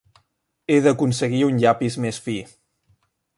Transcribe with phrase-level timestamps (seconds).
[0.71, 2.39] He d'aconseguir un llapis més fi.